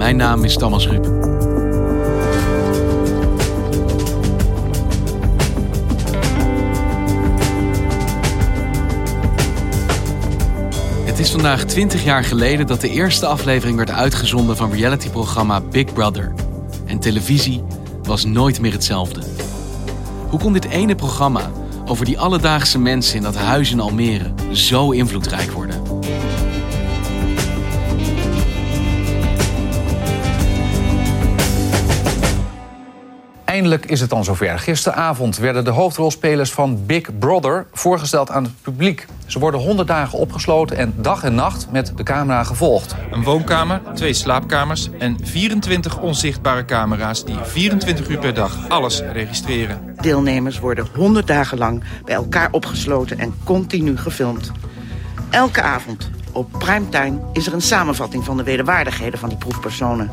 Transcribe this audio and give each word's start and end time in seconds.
Mijn 0.00 0.16
naam 0.16 0.44
is 0.44 0.56
Thomas 0.56 0.86
Ruip. 0.86 1.04
Het 11.04 11.18
is 11.18 11.30
vandaag 11.30 11.64
20 11.64 12.04
jaar 12.04 12.24
geleden 12.24 12.66
dat 12.66 12.80
de 12.80 12.88
eerste 12.88 13.26
aflevering 13.26 13.76
werd 13.76 13.90
uitgezonden 13.90 14.56
van 14.56 14.72
realityprogramma 14.72 15.60
Big 15.60 15.92
Brother. 15.92 16.32
En 16.86 16.98
televisie 16.98 17.62
was 18.02 18.24
nooit 18.24 18.60
meer 18.60 18.72
hetzelfde. 18.72 19.20
Hoe 20.28 20.40
kon 20.40 20.52
dit 20.52 20.68
ene 20.68 20.94
programma 20.94 21.50
over 21.86 22.04
die 22.04 22.18
alledaagse 22.18 22.78
mensen 22.78 23.16
in 23.16 23.22
dat 23.22 23.36
huis 23.36 23.70
in 23.70 23.80
Almere 23.80 24.32
zo 24.52 24.90
invloedrijk 24.90 25.50
worden? 25.50 25.69
Eindelijk 33.60 33.86
is 33.86 34.00
het 34.00 34.10
dan 34.10 34.24
zover. 34.24 34.58
Gisteravond 34.58 35.36
werden 35.36 35.64
de 35.64 35.70
hoofdrolspelers 35.70 36.52
van 36.52 36.86
Big 36.86 37.18
Brother 37.18 37.66
voorgesteld 37.72 38.30
aan 38.30 38.42
het 38.42 38.52
publiek. 38.62 39.06
Ze 39.26 39.38
worden 39.38 39.60
100 39.60 39.88
dagen 39.88 40.18
opgesloten 40.18 40.76
en 40.76 40.94
dag 40.96 41.24
en 41.24 41.34
nacht 41.34 41.66
met 41.70 41.92
de 41.96 42.02
camera 42.02 42.44
gevolgd. 42.44 42.94
Een 43.10 43.22
woonkamer, 43.22 43.80
twee 43.94 44.12
slaapkamers 44.12 44.88
en 44.98 45.16
24 45.22 45.98
onzichtbare 45.98 46.64
camera's 46.64 47.24
die 47.24 47.36
24 47.42 48.08
uur 48.08 48.18
per 48.18 48.34
dag 48.34 48.68
alles 48.68 49.00
registreren. 49.00 49.96
Deelnemers 49.96 50.58
worden 50.58 50.86
100 50.94 51.26
dagen 51.26 51.58
lang 51.58 51.84
bij 52.04 52.14
elkaar 52.14 52.48
opgesloten 52.50 53.18
en 53.18 53.34
continu 53.44 53.96
gefilmd. 53.96 54.50
Elke 55.30 55.62
avond 55.62 56.10
op 56.32 56.52
primetime 56.58 57.20
is 57.32 57.46
er 57.46 57.52
een 57.52 57.62
samenvatting 57.62 58.24
van 58.24 58.36
de 58.36 58.42
wederwaardigheden 58.42 59.18
van 59.18 59.28
die 59.28 59.38
proefpersonen. 59.38 60.10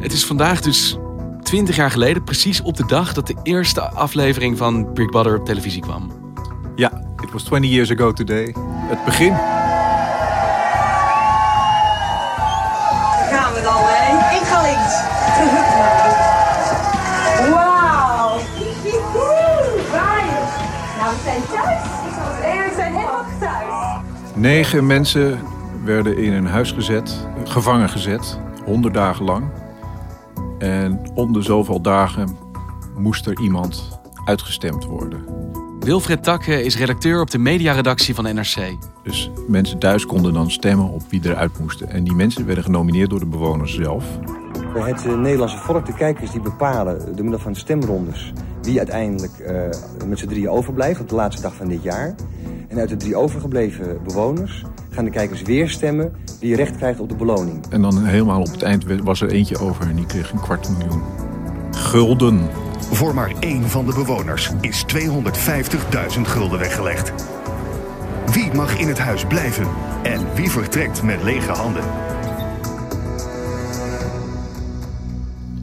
Het 0.00 0.12
is 0.12 0.24
vandaag 0.24 0.60
dus 0.60 0.96
20 1.42 1.76
jaar 1.76 1.90
geleden, 1.90 2.24
precies 2.24 2.62
op 2.62 2.76
de 2.76 2.86
dag 2.86 3.12
dat 3.14 3.26
de 3.26 3.36
eerste 3.42 3.80
aflevering 3.80 4.58
van 4.58 4.92
Big 4.92 5.10
Brother 5.10 5.38
op 5.38 5.46
televisie 5.46 5.80
kwam. 5.80 6.12
Ja, 6.76 6.92
it 7.22 7.32
was 7.32 7.42
20 7.42 7.70
years 7.70 7.90
ago 7.90 8.12
today. 8.12 8.54
Het 8.88 9.04
begin. 9.04 9.32
Gaan 13.30 13.52
we 13.54 13.60
dan, 13.62 13.80
hè? 13.84 14.36
Ik 14.36 14.42
ga 14.42 14.62
links. 14.62 14.94
Wauw. 17.50 18.38
Brian. 19.90 20.46
Nou, 20.98 21.14
we 21.14 21.20
zijn 21.24 21.42
thuis. 21.52 21.82
En 22.42 22.58
we 22.58 22.72
zijn 22.76 22.92
helemaal 22.92 23.24
thuis. 23.40 24.00
Negen 24.34 24.86
mensen 24.86 25.40
werden 25.84 26.16
in 26.16 26.32
een 26.32 26.46
huis 26.46 26.72
gezet, 26.72 27.26
gevangen 27.44 27.88
gezet, 27.88 28.38
100 28.64 28.94
dagen 28.94 29.24
lang. 29.24 29.44
En 30.62 31.00
om 31.14 31.32
de 31.32 31.42
zoveel 31.42 31.80
dagen 31.80 32.36
moest 32.96 33.26
er 33.26 33.40
iemand 33.40 34.00
uitgestemd 34.24 34.84
worden. 34.84 35.24
Wilfred 35.80 36.22
Takke 36.22 36.62
is 36.62 36.76
redacteur 36.76 37.20
op 37.20 37.30
de 37.30 37.38
mediaredactie 37.38 38.14
van 38.14 38.24
NRC. 38.24 38.76
Dus 39.02 39.30
mensen 39.48 39.78
thuis 39.78 40.06
konden 40.06 40.32
dan 40.32 40.50
stemmen 40.50 40.88
op 40.88 41.02
wie 41.08 41.20
eruit 41.24 41.58
moesten. 41.58 41.88
En 41.88 42.04
die 42.04 42.14
mensen 42.14 42.46
werden 42.46 42.64
genomineerd 42.64 43.10
door 43.10 43.18
de 43.18 43.26
bewoners 43.26 43.74
zelf. 43.74 44.04
Het 44.74 45.06
eh, 45.06 45.16
Nederlandse 45.16 45.58
volk, 45.58 45.86
de 45.86 45.94
kijkers, 45.94 46.30
die 46.30 46.40
bepalen 46.40 46.98
door 46.98 47.22
middel 47.22 47.38
van 47.38 47.54
stemrondes... 47.54 48.32
wie 48.62 48.78
uiteindelijk 48.78 49.38
uh, 49.38 50.08
met 50.08 50.18
z'n 50.18 50.26
drieën 50.26 50.48
overblijft 50.48 51.00
op 51.00 51.08
de 51.08 51.14
laatste 51.14 51.42
dag 51.42 51.54
van 51.54 51.68
dit 51.68 51.82
jaar. 51.82 52.14
En 52.68 52.78
uit 52.78 52.88
de 52.88 52.96
drie 52.96 53.16
overgebleven 53.16 54.02
bewoners 54.04 54.64
gaan 54.92 55.04
de 55.04 55.10
kijkers 55.10 55.42
weer 55.42 55.70
stemmen... 55.70 56.12
wie 56.40 56.56
recht 56.56 56.76
krijgt 56.76 57.00
op 57.00 57.08
de 57.08 57.16
beloning. 57.16 57.66
En 57.70 57.82
dan 57.82 58.04
helemaal 58.04 58.40
op 58.40 58.52
het 58.52 58.62
eind 58.62 58.84
was 59.02 59.20
er 59.20 59.30
eentje 59.30 59.58
over 59.58 59.88
en 59.88 59.96
die 59.96 60.06
kreeg 60.06 60.30
een 60.30 60.40
kwart 60.40 60.68
miljoen 60.68 61.02
gulden. 61.70 62.48
Voor 62.90 63.14
maar 63.14 63.32
één 63.40 63.68
van 63.68 63.86
de 63.86 63.94
bewoners 63.94 64.50
is 64.60 64.84
250.000 66.16 66.20
gulden 66.20 66.58
weggelegd. 66.58 67.12
Wie 68.32 68.52
mag 68.52 68.78
in 68.78 68.88
het 68.88 68.98
huis 68.98 69.24
blijven 69.24 69.66
en 70.02 70.34
wie 70.34 70.50
vertrekt 70.50 71.02
met 71.02 71.22
lege 71.22 71.50
handen? 71.50 71.84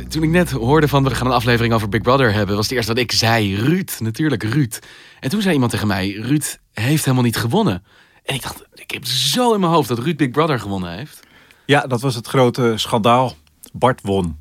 Toen 0.09 0.23
ik 0.23 0.29
net 0.29 0.51
hoorde 0.51 0.88
van 0.88 1.03
we 1.03 1.16
gaan 1.16 1.28
een 1.28 1.34
aflevering 1.34 1.73
over 1.73 1.89
Big 1.89 2.01
Brother 2.01 2.34
hebben, 2.34 2.56
was 2.56 2.66
het 2.66 2.75
eerste 2.75 2.94
wat 2.94 3.01
ik 3.01 3.12
zei 3.12 3.56
Ruud. 3.56 3.91
Natuurlijk 4.00 4.44
Ruud. 4.44 4.79
En 5.19 5.29
toen 5.29 5.41
zei 5.41 5.53
iemand 5.53 5.72
tegen 5.72 5.88
mij: 5.88 6.12
Ruud 6.12 6.57
heeft 6.73 7.03
helemaal 7.03 7.25
niet 7.25 7.38
gewonnen. 7.38 7.84
En 8.29 8.35
ik 8.35 8.41
dacht, 8.41 8.63
ik 8.73 8.91
heb 8.91 9.06
zo 9.06 9.53
in 9.53 9.59
mijn 9.59 9.72
hoofd 9.72 9.88
dat 9.88 10.00
Ruud 10.00 10.17
Big 10.17 10.31
Brother 10.31 10.59
gewonnen 10.59 10.97
heeft. 10.97 11.19
Ja, 11.66 11.88
dat 11.88 12.01
was 12.01 12.16
het 12.16 12.28
grote 12.28 12.73
schandaal. 12.75 13.35
Bart 13.73 14.01
won. 14.01 14.40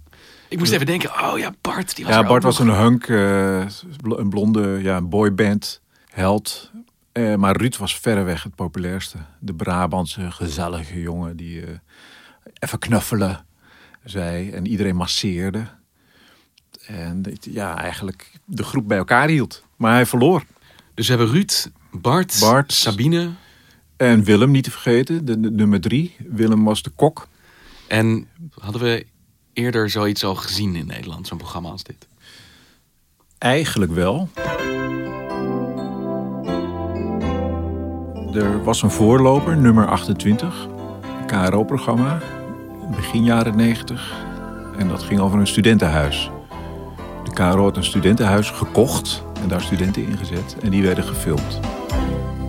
Ik 0.48 0.58
moest 0.58 0.72
even 0.72 0.86
denken, 0.86 1.10
oh 1.10 1.38
ja, 1.38 1.54
Bart. 1.60 1.96
Die 1.96 2.04
was 2.04 2.14
ja, 2.14 2.22
Bart 2.22 2.42
was 2.42 2.58
nog. 2.58 2.68
een 2.68 2.74
hunk, 2.74 3.06
uh, 3.06 3.66
een 4.02 4.28
blonde 4.28 4.78
ja, 4.82 5.00
boyband, 5.00 5.80
held. 6.08 6.70
Uh, 7.12 7.34
maar 7.34 7.56
Ruud 7.56 7.76
was 7.76 7.98
verreweg 7.98 8.42
het 8.42 8.54
populairste. 8.54 9.18
De 9.38 9.54
Brabantse 9.54 10.30
gezellige 10.30 11.00
jongen 11.00 11.36
die 11.36 11.60
uh, 11.60 11.68
even 12.58 12.78
knuffelen 12.78 13.46
zei 14.04 14.50
en 14.50 14.66
iedereen 14.66 14.96
masseerde. 14.96 15.66
En 16.86 17.24
ja, 17.40 17.76
eigenlijk 17.76 18.32
de 18.44 18.62
groep 18.62 18.88
bij 18.88 18.98
elkaar 18.98 19.28
hield. 19.28 19.64
Maar 19.76 19.92
hij 19.92 20.06
verloor. 20.06 20.44
Dus 20.94 21.08
we 21.08 21.14
hebben 21.14 21.32
Ruud, 21.32 21.70
Bart, 21.90 22.36
Bart 22.40 22.72
Sabine. 22.72 23.30
En 23.98 24.24
Willem 24.24 24.50
niet 24.50 24.64
te 24.64 24.70
vergeten, 24.70 25.24
de, 25.24 25.40
de 25.40 25.50
nummer 25.50 25.80
drie. 25.80 26.16
Willem 26.28 26.64
was 26.64 26.82
de 26.82 26.90
kok. 26.90 27.28
En 27.86 28.28
hadden 28.58 28.82
we 28.82 29.06
eerder 29.52 29.90
zoiets 29.90 30.24
al 30.24 30.34
gezien 30.34 30.76
in 30.76 30.86
Nederland, 30.86 31.26
zo'n 31.26 31.38
programma 31.38 31.68
als 31.68 31.82
dit? 31.82 32.08
Eigenlijk 33.38 33.92
wel. 33.92 34.28
Er 38.34 38.64
was 38.64 38.82
een 38.82 38.90
voorloper, 38.90 39.56
nummer 39.56 39.86
28. 39.86 40.68
Een 41.20 41.26
KRO-programma, 41.26 42.22
begin 42.96 43.24
jaren 43.24 43.56
90. 43.56 44.16
En 44.76 44.88
dat 44.88 45.02
ging 45.02 45.20
over 45.20 45.38
een 45.38 45.46
studentenhuis. 45.46 46.30
De 47.24 47.30
KRO 47.32 47.62
had 47.62 47.76
een 47.76 47.84
studentenhuis 47.84 48.50
gekocht 48.50 49.22
en 49.42 49.48
daar 49.48 49.62
studenten 49.62 50.06
ingezet. 50.06 50.56
En 50.62 50.70
die 50.70 50.82
werden 50.82 51.04
gefilmd. 51.04 51.60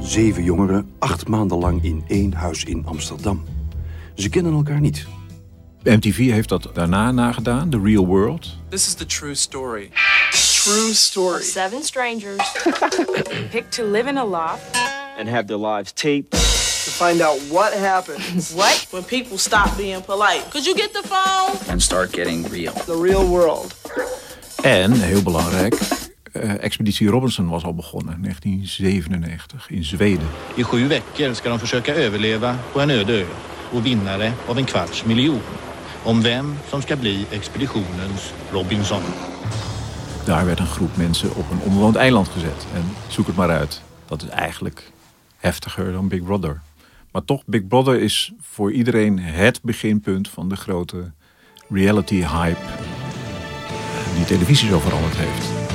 Zeven 0.09 0.43
jongeren, 0.43 0.93
acht 0.99 1.27
maanden 1.27 1.57
lang 1.57 1.83
in 1.83 2.03
één 2.07 2.33
huis 2.33 2.63
in 2.63 2.83
Amsterdam. 2.85 3.43
Ze 4.15 4.29
kennen 4.29 4.53
elkaar 4.53 4.79
niet. 4.79 5.05
MTV 5.83 6.17
heeft 6.17 6.49
dat 6.49 6.69
daarna 6.73 7.11
nagedaan, 7.11 7.69
The 7.69 7.79
Real 7.83 8.05
World. 8.05 8.47
This 8.69 8.87
is 8.87 8.93
the 8.93 9.05
true 9.05 9.33
story. 9.35 9.91
True 10.63 10.93
story. 10.93 11.41
Seven 11.41 11.83
strangers 11.83 12.51
picked 13.51 13.71
to 13.75 13.83
live 13.83 14.09
in 14.09 14.17
a 14.17 14.25
loft 14.25 14.77
and 15.17 15.27
have 15.27 15.45
their 15.45 15.59
lives 15.59 15.91
taped. 15.93 16.31
To 16.31 17.05
find 17.05 17.21
out 17.21 17.39
what 17.49 17.73
happens 17.73 18.53
what 18.55 18.87
when 18.91 19.03
people 19.03 19.37
stop 19.37 19.77
being 19.77 20.01
polite. 20.01 20.43
Could 20.49 20.65
you 20.65 20.75
get 20.75 20.91
the 20.93 21.07
phone? 21.07 21.71
And 21.71 21.81
start 21.81 22.11
getting 22.11 22.49
real. 22.49 22.73
The 22.85 23.01
real 23.01 23.27
world. 23.27 23.75
En, 24.61 24.91
heel 25.01 25.21
belangrijk, 25.21 25.77
Expeditie 26.39 27.09
Robinson 27.09 27.49
was 27.49 27.63
al 27.63 27.73
begonnen, 27.73 28.21
1997, 28.21 29.69
in 29.69 29.83
Zweden. 29.83 30.27
I 30.55 30.63
sju 30.63 30.87
veckor 30.87 31.33
ska 31.33 31.49
de 31.49 31.59
försöka 31.59 31.95
överleva 31.95 32.57
på 32.71 32.79
en 32.79 32.89
öde 32.89 33.13
ö 33.13 33.25
och 33.71 33.85
vinnare 33.85 34.33
av 34.47 34.57
en 34.57 34.65
kvarts 34.65 35.05
miljon. 35.05 35.41
Om 36.03 36.21
vem 36.21 36.55
som 36.69 36.81
ska 36.81 36.95
bli 36.95 37.25
expeditionens 37.31 38.33
Robinson. 38.51 39.01
Daar 40.25 40.45
werd 40.45 40.59
een 40.59 40.67
groep 40.67 40.97
mensen 40.97 41.35
op 41.35 41.51
een 41.51 41.59
onbewoond 41.59 41.95
eiland 41.95 42.27
gezet. 42.27 42.67
En 42.73 42.83
zoek 43.07 43.27
het 43.27 43.35
maar 43.35 43.49
uit. 43.49 43.81
Dat 44.07 44.21
is 44.21 44.29
eigenlijk 44.29 44.91
heftiger 45.37 45.91
dan 45.91 46.07
Big 46.07 46.23
Brother. 46.23 46.61
Maar 47.11 47.25
toch, 47.25 47.43
Big 47.45 47.67
Brother 47.67 48.01
is 48.01 48.31
voor 48.41 48.71
iedereen 48.71 49.19
het 49.19 49.61
beginpunt 49.61 50.29
van 50.29 50.49
de 50.49 50.55
grote 50.55 51.11
reality 51.69 52.15
hype 52.15 52.65
die 54.15 54.25
televisie 54.25 54.69
zo 54.69 54.79
veranderd 54.79 55.17
heeft. 55.17 55.68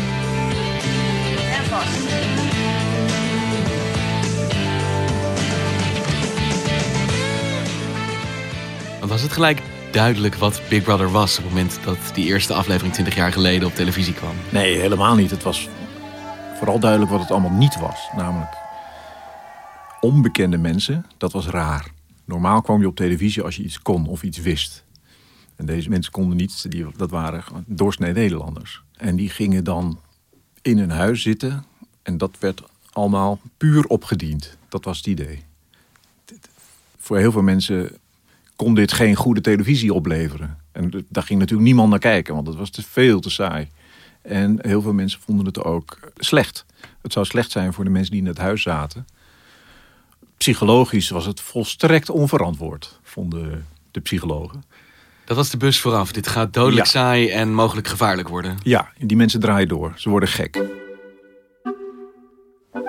Was 9.08 9.22
het 9.22 9.32
gelijk 9.32 9.62
duidelijk 9.90 10.34
wat 10.34 10.62
Big 10.68 10.82
Brother 10.82 11.10
was 11.10 11.38
op 11.38 11.44
het 11.44 11.52
moment 11.52 11.78
dat 11.84 11.98
die 12.14 12.24
eerste 12.24 12.54
aflevering 12.54 12.92
20 12.92 13.14
jaar 13.14 13.32
geleden 13.32 13.68
op 13.68 13.74
televisie 13.74 14.14
kwam? 14.14 14.34
Nee, 14.52 14.78
helemaal 14.78 15.14
niet. 15.14 15.30
Het 15.30 15.42
was 15.42 15.68
vooral 16.56 16.78
duidelijk 16.78 17.10
wat 17.10 17.20
het 17.20 17.30
allemaal 17.30 17.50
niet 17.50 17.78
was. 17.78 18.08
Namelijk 18.16 18.56
onbekende 20.00 20.58
mensen, 20.58 21.06
dat 21.16 21.32
was 21.32 21.46
raar. 21.46 21.92
Normaal 22.24 22.62
kwam 22.62 22.80
je 22.80 22.86
op 22.86 22.96
televisie 22.96 23.42
als 23.42 23.56
je 23.56 23.62
iets 23.62 23.82
kon 23.82 24.06
of 24.06 24.22
iets 24.22 24.38
wist. 24.38 24.84
En 25.56 25.66
deze 25.66 25.88
mensen 25.88 26.12
konden 26.12 26.36
niets, 26.36 26.62
die, 26.62 26.86
dat 26.96 27.10
waren 27.10 27.44
doorsnee 27.66 28.12
Nederlanders. 28.12 28.82
En 28.96 29.16
die 29.16 29.28
gingen 29.28 29.64
dan 29.64 30.00
in 30.62 30.78
een 30.78 30.90
huis 30.90 31.22
zitten 31.22 31.64
en 32.02 32.18
dat 32.18 32.36
werd 32.38 32.62
allemaal 32.92 33.40
puur 33.56 33.84
opgediend. 33.86 34.56
Dat 34.68 34.84
was 34.84 34.96
het 34.96 35.06
idee. 35.06 35.42
Voor 36.96 37.18
heel 37.18 37.32
veel 37.32 37.42
mensen 37.42 37.98
kon 38.56 38.74
dit 38.74 38.92
geen 38.92 39.14
goede 39.14 39.40
televisie 39.40 39.94
opleveren. 39.94 40.58
En 40.72 41.06
daar 41.08 41.22
ging 41.22 41.38
natuurlijk 41.38 41.66
niemand 41.66 41.90
naar 41.90 41.98
kijken, 41.98 42.34
want 42.34 42.46
het 42.46 42.56
was 42.56 42.70
te 42.70 42.82
veel 42.82 43.20
te 43.20 43.30
saai. 43.30 43.68
En 44.22 44.58
heel 44.60 44.82
veel 44.82 44.92
mensen 44.92 45.20
vonden 45.20 45.46
het 45.46 45.64
ook 45.64 45.98
slecht. 46.16 46.64
Het 47.02 47.12
zou 47.12 47.26
slecht 47.26 47.50
zijn 47.50 47.72
voor 47.72 47.84
de 47.84 47.90
mensen 47.90 48.10
die 48.12 48.20
in 48.20 48.26
het 48.26 48.38
huis 48.38 48.62
zaten. 48.62 49.06
Psychologisch 50.36 51.08
was 51.10 51.26
het 51.26 51.40
volstrekt 51.40 52.10
onverantwoord, 52.10 52.98
vonden 53.02 53.66
de 53.90 54.00
psychologen. 54.00 54.64
Dat 55.24 55.36
was 55.36 55.50
de 55.50 55.56
bus 55.56 55.80
vooraf. 55.80 56.12
Dit 56.12 56.26
gaat 56.26 56.52
dodelijk 56.52 56.84
Ja. 56.86 56.90
saai 56.92 57.30
en 57.30 57.54
mogelijk 57.54 57.88
gevaarlijk 57.88 58.28
worden. 58.28 58.56
Ja, 58.62 58.88
die 58.98 59.16
mensen 59.16 59.40
draaien 59.40 59.68
door. 59.68 59.92
Ze 59.96 60.08
worden 60.08 60.28
gek. 60.28 60.62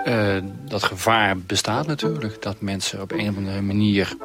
Eh, 0.05 0.37
dat 0.67 0.83
gevaar 0.83 1.37
bestaat 1.39 1.87
natuurlijk. 1.87 2.41
Dat 2.41 2.61
mensen 2.61 3.01
op 3.01 3.11
een 3.11 3.29
of 3.29 3.35
andere 3.37 3.61
manier, 3.61 4.17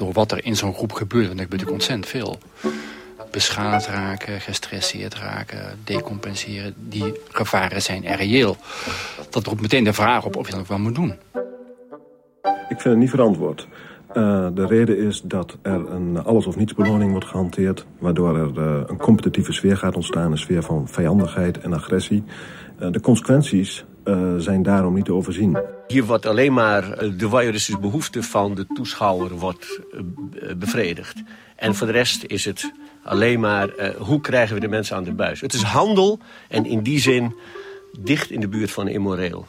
door 0.00 0.12
wat 0.12 0.32
er 0.32 0.44
in 0.44 0.56
zo'n 0.56 0.74
groep 0.74 0.92
gebeurt, 0.92 1.26
want 1.26 1.38
er 1.38 1.44
gebeurt 1.44 1.66
natuurlijk 1.66 1.72
ontzettend 1.72 2.08
veel, 2.08 2.38
beschadigd 3.30 3.86
raken, 3.86 4.40
gestresseerd 4.40 5.14
raken, 5.14 5.78
decompenseren. 5.84 6.74
Die 6.88 7.12
gevaren 7.28 7.82
zijn 7.82 8.04
er 8.04 8.16
reëel. 8.16 8.56
Dat 9.30 9.46
roept 9.46 9.60
meteen 9.60 9.84
de 9.84 9.92
vraag 9.92 10.24
op 10.24 10.36
of 10.36 10.46
je 10.46 10.54
dat 10.54 10.66
wel 10.66 10.78
moet 10.78 10.94
doen. 10.94 11.14
Ik 12.42 12.80
vind 12.80 12.84
het 12.84 12.96
niet 12.96 13.10
verantwoord. 13.10 13.68
Eh, 14.08 14.46
de 14.54 14.66
reden 14.66 14.98
is 14.98 15.22
dat 15.24 15.56
er 15.62 15.90
een 15.90 16.22
alles 16.24 16.46
of 16.46 16.56
niets 16.56 16.74
beloning 16.74 17.10
wordt 17.10 17.26
gehanteerd... 17.26 17.86
waardoor 17.98 18.38
er 18.38 18.58
eh, 18.58 18.82
een 18.86 18.96
competitieve 18.96 19.52
sfeer 19.52 19.76
gaat 19.76 19.96
ontstaan, 19.96 20.30
een 20.30 20.38
sfeer 20.38 20.62
van 20.62 20.88
vijandigheid 20.88 21.60
en 21.60 21.72
agressie. 21.72 22.24
Eh, 22.78 22.90
de 22.90 23.00
consequenties 23.00 23.84
zijn 24.36 24.62
daarom 24.62 24.94
niet 24.94 25.04
te 25.04 25.12
overzien. 25.12 25.58
Hier 25.90 26.04
wordt 26.04 26.26
alleen 26.26 26.52
maar 26.52 26.92
eh, 26.92 27.10
de 27.16 27.28
voyeuristische 27.28 27.80
behoefte 27.80 28.22
van 28.22 28.54
de 28.54 28.66
toeschouwer 28.66 29.30
wordt 29.30 29.80
eh, 29.92 30.00
bevredigd. 30.56 31.14
En 31.56 31.74
voor 31.74 31.86
de 31.86 31.92
rest 31.92 32.24
is 32.26 32.44
het 32.44 32.72
alleen 33.02 33.40
maar 33.40 33.68
eh, 33.68 33.96
hoe 33.96 34.20
krijgen 34.20 34.54
we 34.54 34.60
de 34.60 34.68
mensen 34.68 34.96
aan 34.96 35.04
de 35.04 35.12
buis. 35.12 35.40
Het 35.40 35.52
is 35.52 35.62
handel 35.62 36.18
en 36.48 36.66
in 36.66 36.82
die 36.82 37.00
zin 37.00 37.36
dicht 37.98 38.30
in 38.30 38.40
de 38.40 38.48
buurt 38.48 38.70
van 38.70 38.88
immoreel. 38.88 39.46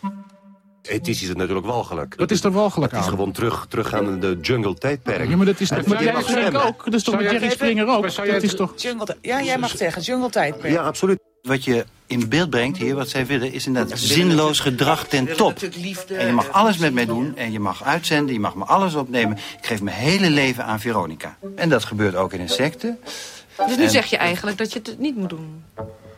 Ethisch 0.81 1.21
is 1.21 1.27
het 1.27 1.37
natuurlijk 1.37 1.65
walgelijk. 1.65 2.13
Wat 2.17 2.31
is 2.31 2.43
er 2.43 2.51
walgelijk 2.51 2.91
Het 2.91 3.01
is 3.01 3.07
aan? 3.07 3.13
gewoon 3.13 3.31
terug, 3.31 3.65
teruggaan 3.69 4.07
in 4.07 4.19
de 4.19 4.37
jungle-tijdperk. 4.41 5.29
Ja, 5.29 5.35
maar 5.35 5.45
dat 5.45 5.59
is 5.59 5.69
toch 5.69 5.87
mag 5.87 6.21
Springer 6.21 6.65
ook? 6.65 6.85
Dat 6.85 6.93
is 6.93 7.03
toch 7.03 7.15
met 7.15 7.31
Jerry 7.31 7.49
Springer 7.49 7.87
ook? 7.87 8.15
Dat 8.15 8.43
is 8.43 8.55
toch... 8.55 8.73
Jungle, 8.75 9.17
ja, 9.21 9.41
jij 9.41 9.57
mag 9.57 9.77
zeggen, 9.77 10.01
jungle-tijdperk. 10.01 10.73
Ja, 10.73 10.81
absoluut. 10.81 11.19
Wat 11.41 11.63
je 11.63 11.85
in 12.11 12.29
beeld 12.29 12.49
brengt 12.49 12.77
hier, 12.77 12.95
wat 12.95 13.09
zij 13.09 13.25
willen, 13.25 13.53
is 13.53 13.67
inderdaad 13.67 13.99
zinloos 13.99 14.59
gedrag 14.59 15.05
ten 15.07 15.35
top. 15.37 15.59
En 16.17 16.25
je 16.27 16.31
mag 16.33 16.51
alles 16.51 16.77
met 16.77 16.93
mij 16.93 17.05
doen 17.05 17.37
en 17.37 17.51
je 17.51 17.59
mag 17.59 17.83
uitzenden, 17.83 18.33
je 18.33 18.39
mag 18.39 18.55
me 18.55 18.63
alles 18.63 18.95
opnemen. 18.95 19.37
Ik 19.37 19.65
geef 19.65 19.81
mijn 19.81 19.95
hele 19.97 20.29
leven 20.29 20.65
aan 20.65 20.79
Veronica. 20.79 21.37
En 21.55 21.69
dat 21.69 21.83
gebeurt 21.85 22.15
ook 22.15 22.33
in 22.33 22.41
een 22.41 22.49
secte. 22.49 22.97
Dus 23.67 23.77
nu 23.77 23.83
En- 23.83 23.89
zeg 23.89 24.05
je 24.05 24.17
eigenlijk 24.17 24.57
dat 24.57 24.73
je 24.73 24.79
het 24.83 24.99
niet 24.99 25.15
moet 25.15 25.29
doen. 25.29 25.63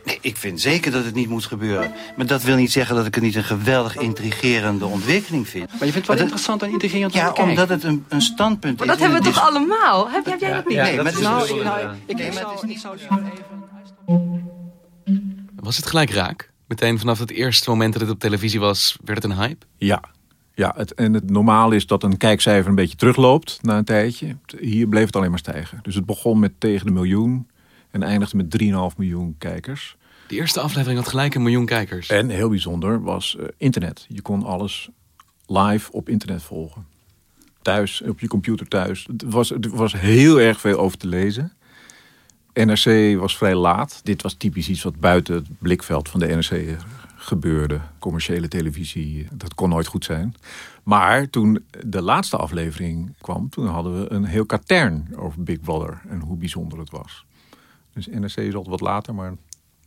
Nee, 0.04 0.18
ik 0.20 0.36
vind 0.36 0.60
zeker 0.60 0.92
dat 0.92 1.04
het 1.04 1.14
niet 1.14 1.28
moet 1.28 1.44
gebeuren. 1.44 1.92
Maar 2.16 2.26
dat 2.26 2.42
wil 2.42 2.56
niet 2.56 2.72
zeggen 2.72 2.96
dat 2.96 3.06
ik 3.06 3.14
het 3.14 3.24
niet 3.24 3.34
een 3.34 3.44
geweldig 3.44 3.96
intrigerende 3.96 4.86
ontwikkeling 4.86 5.48
vind. 5.48 5.68
Maar 5.70 5.86
je 5.86 5.92
vindt 5.92 5.94
het 5.96 6.06
wel 6.06 6.16
interessant 6.18 6.62
en 6.62 6.70
intrigerend 6.70 7.12
om 7.12 7.18
Ja, 7.18 7.26
te 7.26 7.32
kijken. 7.32 7.50
omdat 7.50 7.68
het 7.68 7.82
een, 7.84 8.04
een 8.08 8.22
standpunt 8.22 8.78
Maar 8.78 8.86
is. 8.86 8.92
dat 8.92 9.00
hebben 9.02 9.18
we 9.18 9.24
toch 9.24 9.34
is- 9.36 9.48
allemaal? 9.48 10.10
Heb, 10.10 10.24
heb 10.24 10.40
jij 10.40 10.52
dat 10.52 10.68
niet? 10.68 10.76
Nee, 10.76 10.96
maar 10.96 11.04
het 11.04 11.14
is 11.14 11.20
Nou, 11.20 11.48
ik, 11.58 11.64
nou, 11.64 11.80
ik, 12.06 12.16
Nee, 12.16 12.26
ik 12.26 12.32
maar 12.34 12.42
zou, 12.42 12.54
het 12.54 12.62
is 12.64 12.70
ik 12.70 12.78
zou 12.78 12.94
dus 12.96 13.02
even... 13.04 13.63
Was 15.64 15.76
het 15.76 15.86
gelijk 15.86 16.10
raak? 16.10 16.50
Meteen 16.66 16.98
vanaf 16.98 17.18
het 17.18 17.30
eerste 17.30 17.70
moment 17.70 17.92
dat 17.92 18.02
het 18.02 18.10
op 18.10 18.18
televisie 18.18 18.60
was, 18.60 18.96
werd 19.04 19.22
het 19.22 19.32
een 19.32 19.38
hype? 19.38 19.66
Ja, 19.76 20.02
ja 20.54 20.72
het, 20.76 20.94
en 20.94 21.12
het 21.12 21.30
normaal 21.30 21.70
is 21.70 21.86
dat 21.86 22.02
een 22.02 22.16
kijkcijfer 22.16 22.68
een 22.68 22.74
beetje 22.74 22.96
terugloopt 22.96 23.58
na 23.62 23.76
een 23.76 23.84
tijdje. 23.84 24.36
Hier 24.60 24.88
bleef 24.88 25.06
het 25.06 25.16
alleen 25.16 25.30
maar 25.30 25.38
stijgen. 25.38 25.78
Dus 25.82 25.94
het 25.94 26.06
begon 26.06 26.38
met 26.38 26.52
tegen 26.58 26.86
de 26.86 26.92
miljoen 26.92 27.48
en 27.90 28.02
eindigde 28.02 28.36
met 28.36 28.62
3,5 28.62 28.96
miljoen 28.96 29.34
kijkers. 29.38 29.96
De 30.28 30.34
eerste 30.34 30.60
aflevering 30.60 30.98
had 30.98 31.08
gelijk 31.08 31.34
een 31.34 31.42
miljoen 31.42 31.66
kijkers. 31.66 32.08
En 32.08 32.28
heel 32.28 32.48
bijzonder 32.48 33.02
was 33.02 33.36
eh, 33.36 33.44
internet. 33.56 34.06
Je 34.08 34.22
kon 34.22 34.42
alles 34.42 34.88
live 35.46 35.92
op 35.92 36.08
internet 36.08 36.42
volgen. 36.42 36.86
Thuis, 37.62 38.02
op 38.02 38.20
je 38.20 38.28
computer 38.28 38.68
thuis. 38.68 39.06
Het 39.06 39.22
was, 39.22 39.50
er 39.50 39.70
was 39.70 39.92
heel 39.92 40.40
erg 40.40 40.60
veel 40.60 40.78
over 40.78 40.98
te 40.98 41.06
lezen. 41.06 41.52
NRC 42.54 43.18
was 43.18 43.36
vrij 43.36 43.54
laat. 43.54 44.00
Dit 44.02 44.22
was 44.22 44.34
typisch 44.34 44.68
iets 44.68 44.82
wat 44.82 45.00
buiten 45.00 45.34
het 45.34 45.46
blikveld 45.58 46.08
van 46.08 46.20
de 46.20 46.26
NRC 46.26 46.76
gebeurde. 47.16 47.80
Commerciële 47.98 48.48
televisie, 48.48 49.28
dat 49.32 49.54
kon 49.54 49.68
nooit 49.68 49.86
goed 49.86 50.04
zijn. 50.04 50.34
Maar 50.82 51.30
toen 51.30 51.64
de 51.86 52.02
laatste 52.02 52.36
aflevering 52.36 53.14
kwam, 53.20 53.48
toen 53.48 53.66
hadden 53.66 54.00
we 54.00 54.12
een 54.12 54.24
heel 54.24 54.46
katern 54.46 55.08
over 55.16 55.42
Big 55.42 55.60
Brother 55.60 56.00
en 56.08 56.20
hoe 56.20 56.36
bijzonder 56.36 56.78
het 56.78 56.90
was. 56.90 57.24
Dus 57.92 58.06
NRC 58.06 58.36
is 58.36 58.54
altijd 58.54 58.66
wat 58.66 58.80
later, 58.80 59.14
maar 59.14 59.34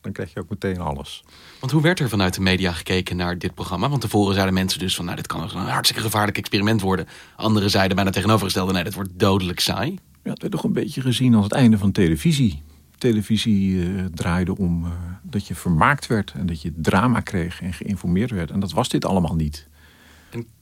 dan 0.02 0.12
krijg 0.12 0.34
je 0.34 0.40
ook 0.40 0.50
meteen 0.50 0.80
alles. 0.80 1.24
Want 1.60 1.72
hoe 1.72 1.82
werd 1.82 2.00
er 2.00 2.10
vanuit 2.10 2.34
de 2.34 2.42
media 2.42 2.72
gekeken 2.72 3.16
naar 3.16 3.38
dit 3.38 3.54
programma? 3.54 3.90
Want 3.90 4.02
tevoren 4.02 4.34
zeiden 4.34 4.54
mensen 4.54 4.80
dus 4.80 4.96
van, 4.96 5.06
nou, 5.06 5.18
dit 5.18 5.28
kan 5.28 5.42
een 5.42 5.50
hartstikke 5.50 6.04
gevaarlijk 6.04 6.38
experiment 6.38 6.82
worden. 6.82 7.08
Anderen 7.36 7.70
zeiden 7.70 7.96
bijna 7.96 8.12
tegenovergestelde, 8.12 8.74
nee, 8.74 8.84
dit 8.84 8.94
wordt 8.94 9.20
dodelijk 9.20 9.60
saai. 9.60 10.00
Ja, 10.28 10.34
het 10.34 10.42
werd 10.42 10.54
toch 10.54 10.64
een 10.64 10.74
beetje 10.74 11.02
gezien 11.02 11.36
als 11.36 11.44
het 11.44 11.54
einde 11.54 11.78
van 11.78 11.92
televisie. 11.92 12.62
Televisie 12.98 13.82
eh, 13.82 14.06
draaide 14.14 14.58
om 14.58 14.86
eh, 14.86 14.92
dat 15.22 15.48
je 15.48 15.56
vermaakt 15.56 16.08
werd 16.08 16.32
en 16.32 16.46
dat 16.46 16.62
je 16.62 16.74
drama 16.76 17.20
kreeg 17.20 17.62
en 17.62 17.74
geïnformeerd 17.74 18.32
werd. 18.32 18.52
En 18.52 18.60
dat 18.60 18.72
was 18.72 18.90
dit 18.90 19.06
allemaal 19.06 19.36
niet. 19.36 19.68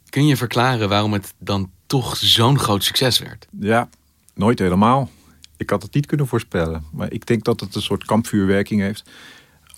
Kun 0.09 0.25
je 0.25 0.37
verklaren 0.37 0.89
waarom 0.89 1.13
het 1.13 1.33
dan 1.37 1.71
toch 1.85 2.17
zo'n 2.17 2.59
groot 2.59 2.83
succes 2.83 3.19
werd? 3.19 3.47
Ja, 3.59 3.89
nooit 4.33 4.59
helemaal. 4.59 5.09
Ik 5.57 5.69
had 5.69 5.81
het 5.81 5.93
niet 5.93 6.05
kunnen 6.05 6.27
voorspellen. 6.27 6.83
Maar 6.91 7.11
ik 7.11 7.25
denk 7.25 7.43
dat 7.43 7.59
het 7.59 7.75
een 7.75 7.81
soort 7.81 8.05
kampvuurwerking 8.05 8.81
heeft. 8.81 9.09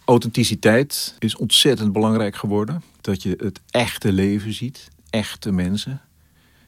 Authenticiteit 0.05 1.15
is 1.19 1.35
ontzettend 1.35 1.93
belangrijk 1.93 2.35
geworden. 2.35 2.83
Dat 3.01 3.23
je 3.23 3.35
het 3.43 3.61
echte 3.69 4.11
leven 4.11 4.53
ziet. 4.53 4.87
Echte 5.09 5.51
mensen. 5.51 6.01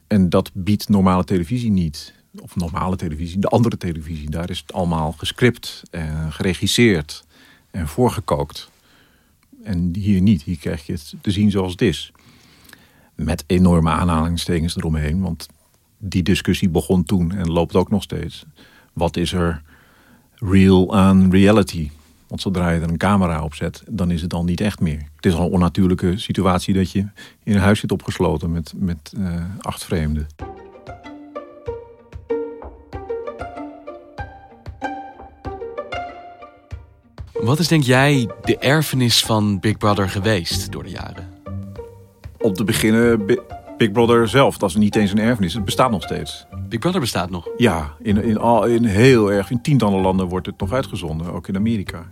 En 0.07 0.29
dat 0.29 0.51
biedt 0.53 0.89
normale 0.89 1.23
televisie 1.23 1.71
niet. 1.71 2.17
Of 2.37 2.55
normale 2.55 2.95
televisie, 2.95 3.39
de 3.39 3.47
andere 3.47 3.77
televisie. 3.77 4.29
Daar 4.29 4.49
is 4.49 4.59
het 4.59 4.73
allemaal 4.73 5.11
gescript 5.11 5.83
en 5.91 6.31
geregisseerd 6.31 7.23
en 7.71 7.87
voorgekookt. 7.87 8.69
En 9.63 9.95
hier 9.95 10.21
niet. 10.21 10.43
Hier 10.43 10.57
krijg 10.57 10.85
je 10.85 10.93
het 10.93 11.13
te 11.21 11.31
zien 11.31 11.51
zoals 11.51 11.71
het 11.71 11.81
is. 11.81 12.11
Met 13.15 13.43
enorme 13.47 13.89
aanhalingstekens 13.89 14.77
eromheen. 14.77 15.21
Want 15.21 15.47
die 15.97 16.23
discussie 16.23 16.69
begon 16.69 17.03
toen 17.03 17.31
en 17.31 17.51
loopt 17.51 17.75
ook 17.75 17.89
nog 17.89 18.03
steeds. 18.03 18.45
Wat 18.93 19.17
is 19.17 19.33
er 19.33 19.61
real 20.35 20.95
aan 20.95 21.31
reality? 21.31 21.89
Want 22.27 22.41
zodra 22.41 22.69
je 22.69 22.81
er 22.81 22.89
een 22.89 22.97
camera 22.97 23.43
op 23.43 23.53
zet, 23.53 23.83
dan 23.87 24.11
is 24.11 24.21
het 24.21 24.29
dan 24.29 24.45
niet 24.45 24.61
echt 24.61 24.79
meer. 24.79 25.07
Het 25.15 25.25
is 25.25 25.33
al 25.33 25.45
een 25.45 25.51
onnatuurlijke 25.51 26.17
situatie 26.17 26.73
dat 26.73 26.91
je 26.91 26.99
in 27.43 27.53
een 27.55 27.61
huis 27.61 27.79
zit 27.79 27.91
opgesloten 27.91 28.51
met, 28.51 28.73
met 28.75 29.13
eh, 29.17 29.43
acht 29.59 29.83
vreemden. 29.83 30.27
Wat 37.41 37.59
is 37.59 37.67
denk 37.67 37.83
jij 37.83 38.29
de 38.43 38.57
erfenis 38.57 39.25
van 39.25 39.59
Big 39.59 39.77
Brother 39.77 40.09
geweest 40.09 40.71
door 40.71 40.83
de 40.83 40.89
jaren? 40.89 41.27
Om 42.37 42.53
te 42.53 42.63
beginnen, 42.63 43.25
Bi- 43.25 43.39
Big 43.77 43.91
Brother 43.91 44.27
zelf, 44.27 44.57
dat 44.57 44.69
is 44.69 44.75
niet 44.75 44.95
eens 44.95 45.11
een 45.11 45.19
erfenis. 45.19 45.53
Het 45.53 45.65
bestaat 45.65 45.91
nog 45.91 46.03
steeds. 46.03 46.45
Big 46.69 46.79
Brother 46.79 46.99
bestaat 46.99 47.29
nog? 47.29 47.47
Ja, 47.57 47.93
in, 48.01 48.23
in, 48.23 48.37
al, 48.37 48.65
in 48.65 48.83
heel 48.83 49.31
erg, 49.31 49.51
in 49.51 49.61
tientallen 49.61 50.01
landen 50.01 50.27
wordt 50.27 50.45
het 50.45 50.59
nog 50.59 50.71
uitgezonden. 50.73 51.33
Ook 51.33 51.47
in 51.47 51.55
Amerika. 51.55 52.05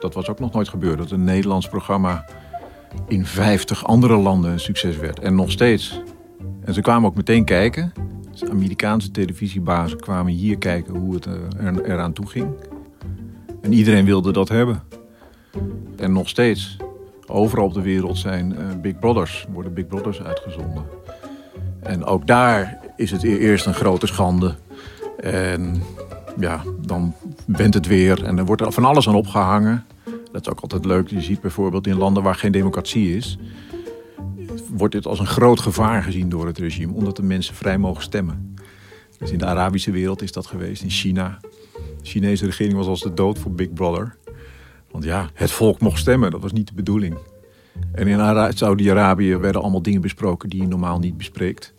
Dat 0.00 0.14
was 0.14 0.28
ook 0.28 0.38
nog 0.38 0.52
nooit 0.52 0.68
gebeurd. 0.68 0.98
Dat 0.98 1.10
een 1.10 1.24
Nederlands 1.24 1.68
programma 1.68 2.24
in 3.08 3.26
50 3.26 3.84
andere 3.86 4.16
landen 4.16 4.52
een 4.52 4.60
succes 4.60 4.96
werd. 4.96 5.18
En 5.18 5.34
nog 5.34 5.50
steeds. 5.50 6.00
En 6.64 6.74
ze 6.74 6.80
kwamen 6.80 7.08
ook 7.08 7.16
meteen 7.16 7.44
kijken. 7.44 7.92
Dus 8.30 8.44
Amerikaanse 8.50 9.10
televisiebazen 9.10 10.00
kwamen 10.00 10.32
hier 10.32 10.58
kijken 10.58 10.96
hoe 10.96 11.14
het 11.14 11.26
eh, 11.26 11.32
er, 11.66 11.84
eraan 11.84 12.12
toe 12.12 12.26
ging. 12.26 12.46
En 13.64 13.72
iedereen 13.72 14.04
wilde 14.04 14.32
dat 14.32 14.48
hebben. 14.48 14.82
En 15.96 16.12
nog 16.12 16.28
steeds. 16.28 16.76
Overal 17.26 17.64
op 17.64 17.74
de 17.74 17.82
wereld 17.82 18.18
zijn 18.18 18.56
eh, 18.56 18.64
Big 18.82 18.98
Brothers, 18.98 19.46
worden 19.52 19.74
Big 19.74 19.86
Brothers 19.86 20.22
uitgezonden. 20.22 20.84
En 21.82 22.04
ook 22.04 22.26
daar 22.26 22.78
is 22.96 23.10
het 23.10 23.22
e- 23.22 23.36
eerst 23.36 23.66
een 23.66 23.74
grote 23.74 24.06
schande. 24.06 24.54
En 25.20 25.82
ja, 26.38 26.62
dan 26.86 27.14
bent 27.46 27.74
het 27.74 27.86
weer 27.86 28.24
en 28.24 28.38
er 28.38 28.44
wordt 28.44 28.62
er 28.62 28.72
van 28.72 28.84
alles 28.84 29.08
aan 29.08 29.14
opgehangen. 29.14 29.84
Dat 30.32 30.40
is 30.40 30.48
ook 30.52 30.60
altijd 30.60 30.84
leuk. 30.84 31.08
Je 31.08 31.20
ziet 31.20 31.40
bijvoorbeeld 31.40 31.86
in 31.86 31.96
landen 31.96 32.22
waar 32.22 32.34
geen 32.34 32.52
democratie 32.52 33.16
is... 33.16 33.38
wordt 34.70 34.94
dit 34.94 35.06
als 35.06 35.18
een 35.18 35.26
groot 35.26 35.60
gevaar 35.60 36.02
gezien 36.02 36.28
door 36.28 36.46
het 36.46 36.58
regime... 36.58 36.92
omdat 36.92 37.16
de 37.16 37.22
mensen 37.22 37.54
vrij 37.54 37.78
mogen 37.78 38.02
stemmen. 38.02 38.56
Dus 39.18 39.30
in 39.30 39.38
de 39.38 39.46
Arabische 39.46 39.90
wereld 39.90 40.22
is 40.22 40.32
dat 40.32 40.46
geweest, 40.46 40.82
in 40.82 40.90
China. 40.90 41.38
Chinese 42.04 42.44
regering 42.46 42.74
was 42.74 42.86
als 42.86 43.00
de 43.00 43.14
dood 43.14 43.38
voor 43.38 43.52
Big 43.52 43.72
Brother. 43.72 44.16
Want 44.90 45.04
ja, 45.04 45.30
het 45.34 45.50
volk 45.50 45.80
mocht 45.80 45.98
stemmen, 45.98 46.30
dat 46.30 46.40
was 46.40 46.52
niet 46.52 46.66
de 46.68 46.74
bedoeling. 46.74 47.16
En 47.92 48.06
in 48.06 48.20
Ara- 48.20 48.50
Saudi-Arabië 48.50 49.36
werden 49.36 49.60
allemaal 49.62 49.82
dingen 49.82 50.00
besproken 50.00 50.48
die 50.48 50.60
je 50.60 50.68
normaal 50.68 50.98
niet 50.98 51.16
bespreekt. 51.16 51.74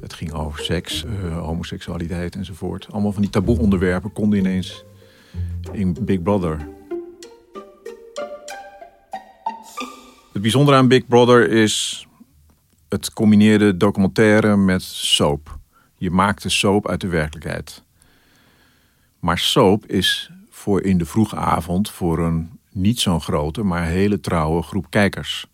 Het 0.00 0.12
ging 0.14 0.32
over 0.32 0.64
seks, 0.64 1.04
eh, 1.04 1.38
homoseksualiteit 1.38 2.34
enzovoort. 2.34 2.86
Allemaal 2.90 3.12
van 3.12 3.22
die 3.22 3.30
taboe 3.30 3.58
onderwerpen 3.58 4.12
konden 4.12 4.38
ineens 4.38 4.84
in 5.72 5.96
Big 6.00 6.22
Brother. 6.22 6.68
Het 10.32 10.42
bijzondere 10.42 10.76
aan 10.76 10.88
Big 10.88 11.06
Brother 11.06 11.50
is 11.50 12.06
het 12.88 13.12
combineerde 13.12 13.76
documentaire 13.76 14.56
met 14.56 14.82
soap. 14.82 15.58
Je 15.96 16.10
maakt 16.10 16.42
de 16.42 16.48
soap 16.48 16.88
uit 16.88 17.00
de 17.00 17.08
werkelijkheid. 17.08 17.82
Maar 19.22 19.38
soap 19.38 19.86
is 19.86 20.30
voor 20.50 20.82
in 20.82 20.98
de 20.98 21.04
vroege 21.04 21.36
avond 21.36 21.90
voor 21.90 22.18
een 22.18 22.58
niet 22.70 23.00
zo'n 23.00 23.20
grote, 23.20 23.62
maar 23.62 23.84
hele 23.84 24.20
trouwe 24.20 24.62
groep 24.62 24.86
kijkers. 24.90 25.46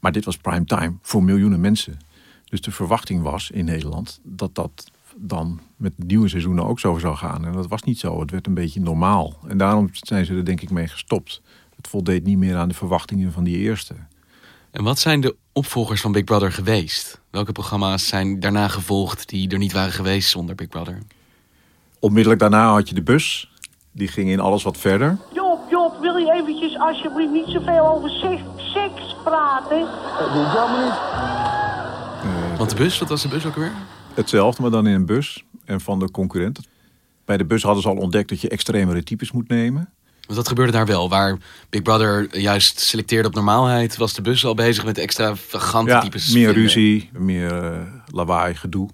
Maar 0.00 0.12
dit 0.12 0.24
was 0.24 0.36
prime 0.36 0.64
time 0.64 0.94
voor 1.02 1.22
miljoenen 1.22 1.60
mensen. 1.60 1.98
Dus 2.44 2.60
de 2.60 2.70
verwachting 2.70 3.22
was 3.22 3.50
in 3.50 3.64
Nederland 3.64 4.20
dat 4.22 4.54
dat 4.54 4.90
dan 5.16 5.60
met 5.76 5.92
nieuwe 5.96 6.28
seizoenen 6.28 6.66
ook 6.66 6.80
zo 6.80 6.98
zou 6.98 7.16
gaan. 7.16 7.44
En 7.44 7.52
dat 7.52 7.68
was 7.68 7.82
niet 7.82 7.98
zo. 7.98 8.20
Het 8.20 8.30
werd 8.30 8.46
een 8.46 8.54
beetje 8.54 8.80
normaal. 8.80 9.38
En 9.48 9.58
daarom 9.58 9.88
zijn 9.92 10.24
ze 10.24 10.34
er 10.34 10.44
denk 10.44 10.60
ik 10.60 10.70
mee 10.70 10.88
gestopt. 10.88 11.42
Het 11.76 11.88
voldeed 11.88 12.24
niet 12.24 12.38
meer 12.38 12.56
aan 12.56 12.68
de 12.68 12.74
verwachtingen 12.74 13.32
van 13.32 13.44
die 13.44 13.56
eerste. 13.56 13.94
En 14.70 14.84
wat 14.84 14.98
zijn 14.98 15.20
de 15.20 15.36
opvolgers 15.52 16.00
van 16.00 16.12
Big 16.12 16.24
Brother 16.24 16.52
geweest? 16.52 17.20
Welke 17.30 17.52
programma's 17.52 18.06
zijn 18.06 18.40
daarna 18.40 18.68
gevolgd 18.68 19.28
die 19.28 19.48
er 19.48 19.58
niet 19.58 19.72
waren 19.72 19.92
geweest 19.92 20.30
zonder 20.30 20.54
Big 20.54 20.68
Brother? 20.68 20.98
Onmiddellijk 22.04 22.40
daarna 22.40 22.72
had 22.72 22.88
je 22.88 22.94
de 22.94 23.02
bus. 23.02 23.50
Die 23.92 24.08
ging 24.08 24.28
in 24.30 24.40
alles 24.40 24.62
wat 24.62 24.76
verder. 24.76 25.18
Job, 25.34 25.60
Job, 25.70 25.98
wil 26.00 26.16
je 26.16 26.32
eventjes 26.32 26.78
alsjeblieft 26.78 27.32
niet 27.32 27.46
zoveel 27.46 27.88
over 27.88 28.10
seks, 28.10 28.42
seks 28.72 29.16
praten? 29.24 29.80
Dat 30.18 30.32
doe 30.32 30.42
ik 30.42 30.48
helemaal 30.48 30.84
niet. 30.84 32.58
Want 32.58 32.70
de 32.70 32.76
bus, 32.76 32.98
wat 32.98 33.08
was 33.08 33.22
de 33.22 33.28
bus 33.28 33.46
ook 33.46 33.54
weer? 33.54 33.72
Hetzelfde, 34.14 34.62
maar 34.62 34.70
dan 34.70 34.86
in 34.86 34.94
een 34.94 35.06
bus. 35.06 35.44
En 35.64 35.80
van 35.80 35.98
de 35.98 36.10
concurrent. 36.10 36.60
Bij 37.24 37.36
de 37.36 37.44
bus 37.44 37.62
hadden 37.62 37.82
ze 37.82 37.88
al 37.88 37.96
ontdekt 37.96 38.28
dat 38.28 38.40
je 38.40 38.48
extremere 38.48 39.02
types 39.02 39.32
moet 39.32 39.48
nemen. 39.48 39.90
Want 40.20 40.36
dat 40.38 40.48
gebeurde 40.48 40.72
daar 40.72 40.86
wel. 40.86 41.08
Waar 41.08 41.38
Big 41.70 41.82
Brother 41.82 42.38
juist 42.38 42.80
selecteerde 42.80 43.28
op 43.28 43.34
normaalheid, 43.34 43.96
was 43.96 44.14
de 44.14 44.22
bus 44.22 44.44
al 44.44 44.54
bezig 44.54 44.84
met 44.84 44.98
extravagante 44.98 45.90
Ja, 45.90 46.00
types. 46.00 46.32
meer 46.32 46.44
vinden. 46.44 46.62
ruzie, 46.62 47.10
meer 47.12 47.62
eh, 47.64 47.80
lawaai, 48.06 48.54
gedoe. 48.54 48.88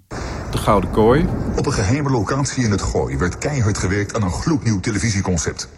De 0.50 0.58
Gouden 0.58 0.90
Kooi. 0.90 1.26
Op 1.56 1.66
een 1.66 1.72
geheime 1.72 2.10
locatie 2.10 2.64
in 2.64 2.70
het 2.70 2.82
Gooi 2.82 3.16
werd 3.16 3.38
keihard 3.38 3.78
gewerkt 3.78 4.14
aan 4.14 4.22
een 4.22 4.30
gloednieuw 4.30 4.80
televisieconcept. 4.80 5.68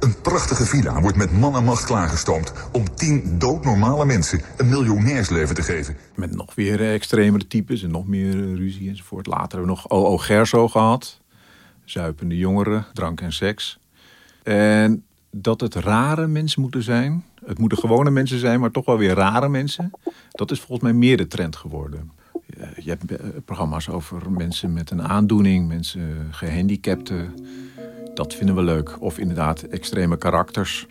Een 0.00 0.20
prachtige 0.20 0.66
villa 0.66 1.00
wordt 1.00 1.16
met 1.16 1.32
man 1.32 1.56
en 1.56 1.64
macht 1.64 1.84
klaargestoomd 1.84 2.52
om 2.72 2.94
tien 2.94 3.38
doodnormale 3.38 4.04
mensen 4.04 4.40
een 4.56 4.68
miljonairsleven 4.68 5.54
te 5.54 5.62
geven. 5.62 5.96
Met 6.14 6.34
nog 6.34 6.54
weer 6.54 6.92
extremere 6.92 7.46
types 7.46 7.82
en 7.82 7.90
nog 7.90 8.06
meer 8.06 8.54
ruzie 8.54 8.88
enzovoort. 8.88 9.26
Later 9.26 9.58
hebben 9.58 9.60
we 9.60 9.66
nog 9.66 9.90
O.O. 9.90 10.16
Gerso 10.18 10.68
gehad. 10.68 11.20
Zuipende 11.84 12.36
jongeren, 12.36 12.86
drank 12.92 13.20
en 13.20 13.32
seks. 13.32 13.78
En 14.42 15.04
dat 15.30 15.60
het 15.60 15.74
rare 15.74 16.26
mensen 16.26 16.60
moeten 16.60 16.82
zijn. 16.82 17.24
Het 17.44 17.58
moeten 17.58 17.78
gewone 17.78 18.10
mensen 18.10 18.38
zijn, 18.38 18.60
maar 18.60 18.70
toch 18.70 18.84
wel 18.84 18.98
weer 18.98 19.14
rare 19.14 19.48
mensen. 19.48 19.90
Dat 20.30 20.50
is 20.50 20.58
volgens 20.58 20.80
mij 20.80 20.92
meer 20.92 21.16
de 21.16 21.26
trend 21.26 21.56
geworden. 21.56 22.10
Eh, 22.58 22.68
Je 22.84 22.90
hebt 22.90 23.10
eh, 23.16 23.26
programma's 23.44 23.88
over 23.88 24.30
mensen 24.32 24.72
met 24.72 24.90
een 24.90 25.02
aandoening, 25.02 25.68
mensen 25.68 26.28
gehandicapten. 26.30 27.34
Dat 28.14 28.34
vinden 28.34 28.54
we 28.54 28.62
leuk. 28.62 28.96
Of 29.00 29.18
inderdaad 29.18 29.62
extreme 29.62 30.16
karakters. 30.16 30.86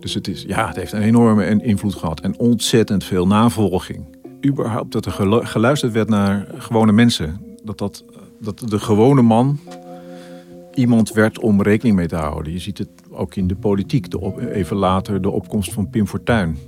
Dus 0.00 0.14
het, 0.14 0.28
is, 0.28 0.42
ja, 0.42 0.66
het 0.66 0.76
heeft 0.76 0.92
een 0.92 1.02
enorme 1.02 1.62
invloed 1.62 1.94
gehad. 1.94 2.20
En 2.20 2.38
ontzettend 2.38 3.04
veel 3.04 3.26
navolging. 3.26 4.04
Überhaupt 4.46 4.92
dat 4.92 5.06
er 5.06 5.12
gelu- 5.12 5.44
geluisterd 5.44 5.92
werd 5.92 6.08
naar 6.08 6.46
gewone 6.54 6.92
mensen. 6.92 7.40
Dat, 7.62 7.78
dat, 7.78 8.04
dat 8.40 8.58
de 8.58 8.78
gewone 8.78 9.22
man 9.22 9.58
iemand 10.74 11.12
werd 11.12 11.38
om 11.40 11.62
rekening 11.62 11.96
mee 11.96 12.08
te 12.08 12.16
houden. 12.16 12.52
Je 12.52 12.58
ziet 12.58 12.78
het 12.78 12.88
ook 13.10 13.34
in 13.34 13.46
de 13.46 13.56
politiek. 13.56 14.10
De 14.10 14.50
even 14.52 14.76
later 14.76 15.22
de 15.22 15.30
opkomst 15.30 15.72
van 15.72 15.90
Pim 15.90 16.06
Fortuyn. 16.06 16.58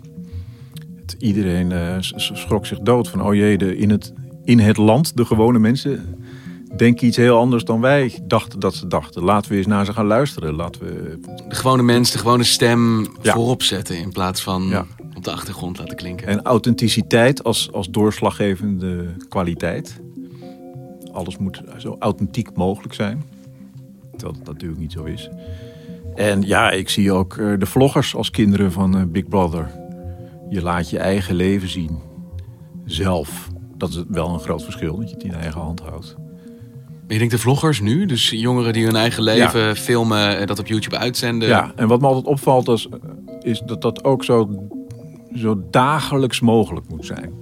Iedereen 1.19 1.73
eh, 1.73 1.97
schrok 2.01 2.67
zich 2.67 2.79
dood 2.79 3.09
van... 3.09 3.23
oh 3.23 3.35
jee, 3.35 3.59
de, 3.59 3.77
in, 3.77 3.91
het, 3.91 4.13
in 4.45 4.59
het 4.59 4.77
land, 4.77 5.17
de 5.17 5.25
gewone 5.25 5.59
mensen... 5.59 6.25
denken 6.77 7.07
iets 7.07 7.17
heel 7.17 7.39
anders 7.39 7.65
dan 7.65 7.81
wij 7.81 8.19
dachten 8.23 8.61
dat 8.61 8.75
ze 8.75 8.87
dachten. 8.87 9.23
Laten 9.23 9.51
we 9.51 9.57
eens 9.57 9.67
naar 9.67 9.85
ze 9.85 9.93
gaan 9.93 10.07
luisteren. 10.07 10.55
Laten 10.55 10.81
we... 10.81 11.19
De 11.49 11.55
gewone 11.55 11.83
mens, 11.83 12.11
de 12.11 12.19
gewone 12.19 12.45
stem 12.45 13.01
Ja. 13.23 13.33
voorop 13.33 13.63
zetten 13.63 13.99
in 13.99 14.13
plaats 14.13 14.43
van 14.43 14.87
op 15.17 15.25
de 15.25 15.31
achtergrond 15.31 15.79
laten 15.79 15.97
klinken. 15.97 16.27
En 16.27 16.43
authenticiteit 16.43 17.45
als, 17.45 17.73
als 17.73 17.91
doorslaggevende 17.91 19.07
kwaliteit. 19.29 20.01
Alles 21.13 21.39
moet 21.39 21.63
zo 21.79 21.97
authentiek 21.99 22.57
mogelijk 22.57 22.95
zijn. 22.95 23.23
Terwijl 24.17 24.39
dat 24.39 24.53
natuurlijk 24.53 24.81
niet 24.81 24.93
zo 24.93 25.05
is. 25.05 25.31
En 26.15 26.43
ja, 26.43 26.71
ik 26.71 26.89
zie 26.89 27.13
ook 27.13 27.37
eh, 27.37 27.53
de 27.59 27.67
vloggers 27.67 28.15
als 28.15 28.31
kinderen 28.31 28.73
van 28.73 28.97
eh, 28.97 29.03
Big 29.07 29.29
Brother. 29.29 29.71
Je 30.49 30.63
laat 30.63 30.91
je 30.91 30.99
eigen 30.99 31.35
leven 31.35 31.69
zien. 31.69 31.99
Zelf. 32.85 33.49
Dat 33.77 33.89
is 33.89 34.03
wel 34.09 34.29
een 34.29 34.41
groot 34.41 34.65
verschil, 34.65 34.97
dat 34.97 35.09
je 35.09 35.15
het 35.15 35.25
in 35.25 35.35
eigen 35.35 35.61
hand 35.61 35.81
houdt. 35.81 36.17
Je 37.09 37.19
denkt 37.19 37.33
de 37.33 37.39
vloggers 37.39 37.81
nu, 37.81 38.07
dus 38.07 38.31
jongeren 38.31 38.73
die 38.73 38.85
hun 38.85 38.97
eigen 38.97 39.23
leven 39.23 39.77
filmen 39.77 40.39
en 40.39 40.47
dat 40.47 40.59
op 40.59 40.67
YouTube 40.67 40.99
uitzenden. 40.99 41.49
Ja, 41.49 41.73
en 41.77 41.89
wat 41.89 42.01
me 42.01 42.07
altijd 42.07 42.27
opvalt 42.27 42.69
is, 42.69 42.89
is 43.41 43.61
dat 43.67 43.83
dat 43.83 44.05
ook 44.05 44.25
zo, 44.25 44.69
zo 45.35 45.63
dagelijks 45.71 46.41
mogelijk 46.41 46.89
moet 46.89 47.07
zijn. 47.07 47.33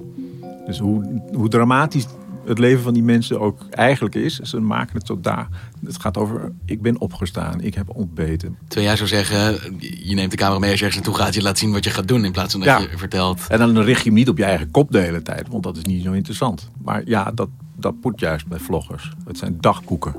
Dus 0.66 0.78
hoe, 0.78 1.22
hoe 1.32 1.48
dramatisch 1.48 2.06
het 2.46 2.58
leven 2.58 2.82
van 2.82 2.94
die 2.94 3.02
mensen 3.02 3.40
ook 3.40 3.66
eigenlijk 3.70 4.14
is, 4.14 4.38
ze 4.38 4.60
maken 4.60 4.96
het 4.96 5.06
zo 5.06 5.20
daar. 5.20 5.48
Het 5.84 6.00
gaat 6.00 6.16
over, 6.16 6.52
ik 6.64 6.82
ben 6.82 7.00
opgestaan, 7.00 7.60
ik 7.60 7.74
heb 7.74 7.96
ontbeten. 7.96 8.56
Terwijl 8.68 8.86
jij 8.86 8.96
zou 8.96 9.08
zeggen, 9.08 9.74
je 10.04 10.14
neemt 10.14 10.30
de 10.30 10.36
camera 10.36 10.58
mee 10.58 10.70
als 10.70 10.78
je 10.78 10.84
ergens 10.86 11.04
naartoe 11.04 11.24
gaat, 11.24 11.34
je 11.34 11.42
laat 11.42 11.58
zien 11.58 11.72
wat 11.72 11.84
je 11.84 11.90
gaat 11.90 12.08
doen 12.08 12.24
in 12.24 12.32
plaats 12.32 12.52
van 12.52 12.60
dat 12.60 12.68
Ja. 12.68 12.78
je 12.90 12.98
vertelt. 12.98 13.40
En 13.48 13.58
dan 13.58 13.78
richt 13.78 13.98
je 14.02 14.08
hem 14.08 14.18
niet 14.18 14.28
op 14.28 14.38
je 14.38 14.44
eigen 14.44 14.70
kop 14.70 14.92
de 14.92 14.98
hele 15.00 15.22
tijd, 15.22 15.48
want 15.48 15.62
dat 15.62 15.76
is 15.76 15.82
niet 15.84 16.04
zo 16.04 16.12
interessant. 16.12 16.70
Maar 16.82 17.02
ja, 17.04 17.30
dat, 17.34 17.48
dat 17.76 17.94
moet 18.02 18.20
juist 18.20 18.46
bij 18.46 18.58
vloggers. 18.58 19.12
Het 19.26 19.38
zijn 19.38 19.56
dagboeken. 19.60 20.14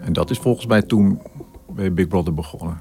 En 0.00 0.12
dat 0.12 0.30
is 0.30 0.38
volgens 0.38 0.66
mij 0.66 0.82
toen 0.82 1.20
bij 1.74 1.92
Big 1.92 2.08
Brother 2.08 2.34
begonnen. 2.34 2.78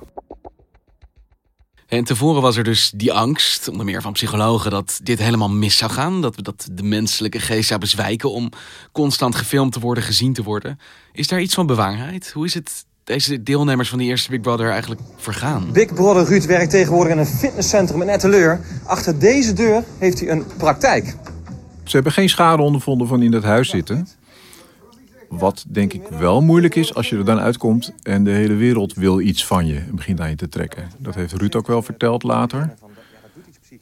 En 1.88 2.04
tevoren 2.04 2.42
was 2.42 2.58
er 2.58 2.63
dus 2.63 2.92
die 2.96 3.13
angst, 3.13 3.68
onder 3.68 3.86
meer 3.86 4.01
van 4.01 4.13
psychologen, 4.13 4.72
dat 4.72 5.00
dit 5.04 5.20
helemaal 5.20 5.50
mis 5.50 5.77
zou 5.77 5.92
gaan. 5.92 6.22
Dat, 6.22 6.36
we- 6.36 6.42
dat 6.42 6.68
de 6.72 6.84
menselijke 6.84 7.39
geest 7.39 7.68
zou 7.68 7.80
bezwijken 7.80 8.32
om 8.32 8.50
constant 8.92 9.36
gefilmd 9.36 9.74
te 9.74 9.80
worden, 9.80 10.04
gezien 10.04 10.34
te 10.34 10.44
worden. 10.44 10.80
Is 11.13 11.27
daar 11.27 11.42
iets 11.42 11.54
van 11.54 11.65
bewaarheid? 11.65 12.32
Hoe 12.34 12.46
is 12.46 12.54
het 12.54 12.86
deze 13.04 13.44
deelnemers 13.44 13.89
van 13.89 13.98
die 13.98 14.08
eerste 14.08 14.30
Big 14.30 14.42
Brother 14.42 14.70
eigenlijk 14.70 15.01
vergaan? 15.18 15.72
Big 15.72 15.94
Brother 15.94 16.25
Ruud 16.25 16.46
werkt 16.46 16.70
tegenwoordig 16.72 17.12
in 17.13 17.20
een 17.20 17.25
fitnesscentrum 17.25 18.01
in 18.01 18.10
Etteleur. 18.10 18.60
Achter 18.84 19.20
deze 19.20 19.54
deur 19.54 19.84
heeft 19.98 20.20
hij 20.20 20.30
een 20.30 20.46
praktijk. 20.58 21.15
Ze 21.84 21.96
hebben 21.96 22.12
geen 22.13 22.30
schade 22.30 22.62
ondervonden 22.62 23.08
van 23.08 23.22
in 23.22 23.32
dat 23.32 23.44
huis 23.44 23.70
zitten. 23.70 24.08
Wat 25.29 25.65
denk 25.67 25.94
ik 25.94 26.08
wel 26.08 26.41
moeilijk 26.41 26.75
is 26.75 26.94
als 26.94 27.10
je 27.10 27.17
er 27.17 27.25
dan 27.25 27.39
uitkomt 27.39 27.94
en 28.01 28.24
de 28.24 28.32
hele 28.32 28.53
wereld 28.53 28.94
wil 28.94 29.20
iets 29.20 29.46
van 29.46 29.65
je 29.65 29.77
en 29.77 29.96
begint 29.96 30.20
aan 30.22 30.29
je 30.29 30.36
te 30.36 30.50
trekken. 30.50 30.88
Dat 30.98 31.15
heeft 31.15 31.34
Ruud 31.34 31.55
ook 31.55 31.67
wel 31.67 31.82
verteld 31.82 32.24
later. 32.24 32.74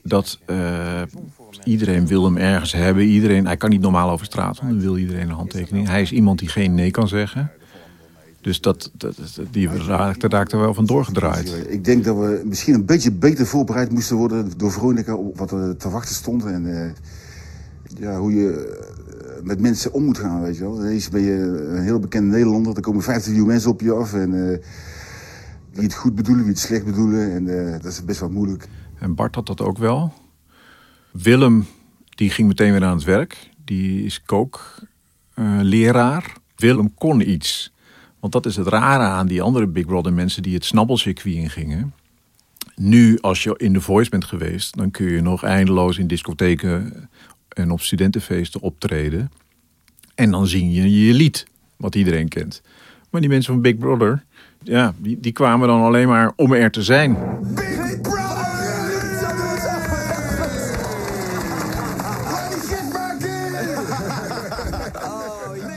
Dat 0.03 0.39
eh, 0.45 1.01
iedereen 1.63 2.07
wil 2.07 2.23
hem 2.23 2.37
ergens 2.37 2.71
hebben. 2.71 3.03
Iedereen, 3.03 3.45
hij 3.45 3.57
kan 3.57 3.69
niet 3.69 3.81
normaal 3.81 4.09
over 4.09 4.25
straat, 4.25 4.59
dan 4.61 4.79
wil 4.79 4.97
iedereen 4.97 5.29
een 5.29 5.35
handtekening. 5.35 5.87
Hij 5.87 6.01
is 6.01 6.11
iemand 6.11 6.39
die 6.39 6.49
geen 6.49 6.73
nee 6.75 6.91
kan 6.91 7.07
zeggen. 7.07 7.51
Dus 8.41 8.61
dat, 8.61 8.91
dat, 8.93 9.15
die 9.51 9.69
raakte, 9.87 10.27
raakte 10.27 10.57
wel 10.57 10.73
van 10.73 10.85
doorgedraaid. 10.85 11.65
Ik 11.67 11.85
denk 11.85 12.03
dat 12.03 12.17
we 12.17 12.41
misschien 12.45 12.73
een 12.73 12.85
beetje 12.85 13.11
beter 13.11 13.45
voorbereid 13.45 13.91
moesten 13.91 14.15
worden 14.15 14.57
door 14.57 14.71
Veronica 14.71 15.15
op 15.15 15.37
wat 15.37 15.51
er 15.51 15.77
te 15.77 15.89
wachten 15.89 16.15
stond. 16.15 16.45
En 16.45 16.83
eh, 16.83 16.91
ja, 17.99 18.17
hoe 18.17 18.33
je 18.33 18.81
met 19.43 19.59
mensen 19.59 19.93
om 19.93 20.03
moet 20.03 20.17
gaan, 20.17 20.41
weet 20.41 20.57
je 20.57 20.63
wel. 20.63 20.79
Ineens 20.79 21.09
ben 21.09 21.21
je 21.21 21.33
een 21.69 21.83
heel 21.83 21.99
bekende 21.99 22.31
Nederlander. 22.31 22.75
Er 22.75 22.81
komen 22.81 23.01
15 23.01 23.31
miljoen 23.31 23.49
mensen 23.49 23.69
op 23.71 23.81
je 23.81 23.91
af. 23.91 24.13
En 24.13 24.33
uh, 24.33 24.57
wie 25.71 25.83
het 25.83 25.93
goed 25.93 26.15
bedoelen, 26.15 26.43
wie 26.43 26.53
het 26.53 26.61
slecht 26.61 26.85
bedoelen. 26.85 27.31
En 27.31 27.47
uh, 27.47 27.71
dat 27.71 27.85
is 27.85 28.05
best 28.05 28.19
wel 28.19 28.29
moeilijk. 28.29 28.67
En 28.99 29.15
Bart 29.15 29.35
had 29.35 29.45
dat 29.45 29.61
ook 29.61 29.77
wel. 29.77 30.13
Willem, 31.11 31.65
die 32.09 32.29
ging 32.29 32.47
meteen 32.47 32.71
weer 32.71 32.83
aan 32.83 32.95
het 32.95 33.03
werk. 33.03 33.49
Die 33.65 34.03
is 34.05 34.21
kookleraar. 35.35 36.33
Willem 36.55 36.93
kon 36.93 37.29
iets. 37.29 37.73
Want 38.19 38.33
dat 38.33 38.45
is 38.45 38.55
het 38.55 38.67
rare 38.67 39.03
aan 39.03 39.27
die 39.27 39.41
andere 39.41 39.67
Big 39.67 39.85
Brother 39.85 40.13
mensen 40.13 40.43
die 40.43 40.53
het 40.53 40.65
snabbelcircuit 40.65 41.35
ingingen. 41.35 41.93
Nu, 42.75 43.19
als 43.19 43.43
je 43.43 43.53
in 43.57 43.73
de 43.73 43.81
Voice 43.81 44.09
bent 44.09 44.25
geweest, 44.25 44.77
dan 44.77 44.91
kun 44.91 45.05
je 45.05 45.21
nog 45.21 45.43
eindeloos 45.43 45.97
in 45.97 46.07
discotheken 46.07 47.09
en 47.53 47.71
op 47.71 47.81
studentenfeesten 47.81 48.61
optreden. 48.61 49.31
En 50.15 50.31
dan 50.31 50.47
zing 50.47 50.75
je 50.75 51.05
je 51.05 51.13
lied, 51.13 51.45
wat 51.77 51.95
iedereen 51.95 52.27
kent. 52.27 52.61
Maar 53.09 53.21
die 53.21 53.29
mensen 53.29 53.53
van 53.53 53.61
Big 53.61 53.77
Brother, 53.77 54.23
ja, 54.63 54.93
die, 54.97 55.19
die 55.19 55.31
kwamen 55.31 55.67
dan 55.67 55.81
alleen 55.81 56.07
maar 56.07 56.33
om 56.35 56.53
er 56.53 56.71
te 56.71 56.83
zijn. 56.83 57.17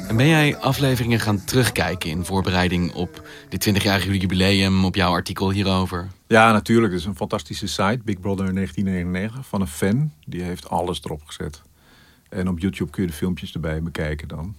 En 0.09 0.17
ben 0.17 0.31
jij 0.31 0.57
afleveringen 0.57 1.21
gaan 1.21 1.45
terugkijken 1.45 2.11
in 2.11 2.25
voorbereiding 2.25 2.93
op 2.95 3.29
dit 3.49 3.69
20-jarige 3.69 4.19
jubileum, 4.19 4.85
op 4.85 4.95
jouw 4.95 5.13
artikel 5.13 5.51
hierover? 5.51 6.09
Ja, 6.27 6.53
natuurlijk. 6.53 6.93
Het 6.93 7.01
is 7.01 7.07
een 7.07 7.17
fantastische 7.17 7.67
site, 7.67 8.01
Big 8.05 8.21
Brother 8.21 8.55
1999, 8.55 9.47
van 9.47 9.61
een 9.61 9.67
fan. 9.67 10.11
Die 10.27 10.43
heeft 10.43 10.69
alles 10.69 11.01
erop 11.05 11.23
gezet. 11.25 11.63
En 12.29 12.49
op 12.49 12.59
YouTube 12.59 12.91
kun 12.91 13.03
je 13.03 13.09
de 13.09 13.15
filmpjes 13.15 13.53
erbij 13.53 13.83
bekijken 13.83 14.29
dan. 14.29 14.57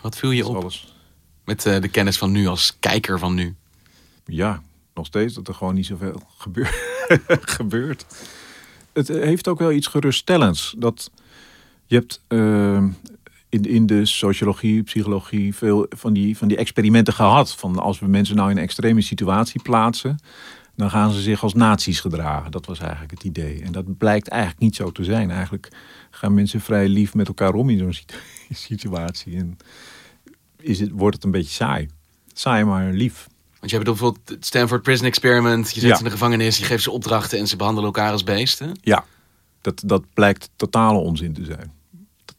Wat 0.00 0.16
viel 0.16 0.30
je 0.30 0.46
op? 0.46 0.56
Alles. 0.56 0.94
Met 1.44 1.66
uh, 1.66 1.80
de 1.80 1.88
kennis 1.88 2.18
van 2.18 2.32
nu 2.32 2.46
als 2.46 2.76
kijker 2.80 3.18
van 3.18 3.34
nu? 3.34 3.56
Ja, 4.24 4.62
nog 4.94 5.06
steeds 5.06 5.34
dat 5.34 5.48
er 5.48 5.54
gewoon 5.54 5.74
niet 5.74 5.86
zoveel 5.86 6.22
gebeur 6.38 7.06
gebeurt. 7.56 8.06
Het 8.92 9.08
heeft 9.08 9.48
ook 9.48 9.58
wel 9.58 9.72
iets 9.72 9.86
geruststellends. 9.86 10.74
Dat 10.78 11.10
je 11.86 11.94
hebt 11.94 12.22
uh, 12.28 12.84
in, 13.48 13.62
in 13.62 13.86
de 13.86 14.06
sociologie, 14.06 14.82
psychologie 14.82 15.54
veel 15.54 15.86
van 15.90 16.12
die, 16.12 16.36
van 16.36 16.48
die 16.48 16.56
experimenten 16.56 17.14
gehad. 17.14 17.54
Van 17.54 17.78
als 17.78 17.98
we 17.98 18.06
mensen 18.06 18.36
nou 18.36 18.50
in 18.50 18.56
een 18.56 18.62
extreme 18.62 19.00
situatie 19.00 19.62
plaatsen, 19.62 20.18
dan 20.76 20.90
gaan 20.90 21.10
ze 21.10 21.20
zich 21.20 21.42
als 21.42 21.54
nazi's 21.54 22.00
gedragen. 22.00 22.50
Dat 22.50 22.66
was 22.66 22.78
eigenlijk 22.78 23.10
het 23.10 23.24
idee. 23.24 23.62
En 23.62 23.72
dat 23.72 23.98
blijkt 23.98 24.28
eigenlijk 24.28 24.60
niet 24.60 24.76
zo 24.76 24.92
te 24.92 25.04
zijn. 25.04 25.30
Eigenlijk 25.30 25.68
gaan 26.18 26.34
mensen 26.34 26.60
vrij 26.60 26.88
lief 26.88 27.14
met 27.14 27.28
elkaar 27.28 27.54
om 27.54 27.70
in 27.70 27.78
zo'n 27.78 27.94
situatie. 28.68 29.36
En 29.36 29.58
is 30.56 30.80
het, 30.80 30.90
wordt 30.90 31.16
het 31.16 31.24
een 31.24 31.30
beetje 31.30 31.52
saai. 31.52 31.88
Saai, 32.32 32.64
maar 32.64 32.92
lief. 32.92 33.26
Want 33.58 33.70
je 33.70 33.76
hebt 33.76 33.88
bijvoorbeeld 33.88 34.28
het 34.28 34.46
Stanford 34.46 34.82
Prison 34.82 35.06
Experiment. 35.06 35.74
Je 35.74 35.80
zet 35.80 35.90
ja. 35.90 35.98
in 35.98 36.04
de 36.04 36.10
gevangenis, 36.10 36.58
je 36.58 36.64
geeft 36.64 36.82
ze 36.82 36.90
opdrachten 36.90 37.38
en 37.38 37.46
ze 37.46 37.56
behandelen 37.56 37.88
elkaar 37.88 38.12
als 38.12 38.24
beesten. 38.24 38.78
Ja, 38.80 39.04
dat, 39.60 39.82
dat 39.84 40.04
blijkt 40.14 40.50
totale 40.56 40.98
onzin 40.98 41.32
te 41.32 41.44
zijn. 41.44 41.72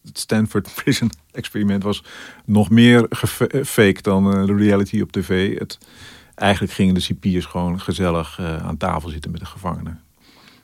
Het 0.04 0.20
Stanford 0.20 0.70
Prison 0.84 1.12
Experiment 1.32 1.84
was 1.84 2.04
nog 2.46 2.70
meer 2.70 3.06
gefaked 3.10 4.04
dan 4.04 4.40
uh, 4.40 4.46
de 4.46 4.56
reality 4.56 5.02
op 5.02 5.12
tv. 5.12 5.60
Het, 5.60 5.78
eigenlijk 6.36 6.74
gingen 6.74 6.94
de 6.94 7.00
cipiers 7.00 7.46
gewoon 7.46 7.80
gezellig 7.80 8.38
uh, 8.40 8.66
aan 8.66 8.78
tafel 8.78 9.10
zitten 9.10 9.32
met 9.32 9.40
de 9.40 9.46
gevangenen. 9.46 10.02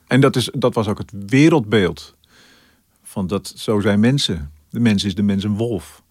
En 0.06 0.20
dat, 0.20 0.36
is, 0.36 0.50
dat 0.52 0.74
was 0.74 0.88
ook 0.88 0.98
het 0.98 1.12
wereldbeeld. 1.26 2.15
Van 3.16 3.26
dat 3.26 3.52
zo 3.56 3.80
zijn 3.80 4.00
mensen. 4.00 4.52
De 4.70 4.80
mens 4.80 5.04
is 5.04 5.14
de 5.14 5.22
mens 5.22 5.44
een 5.44 5.56
wolf. 5.56 6.02